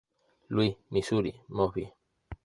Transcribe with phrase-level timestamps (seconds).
[0.49, 1.93] Louis, Missouri: Mosby.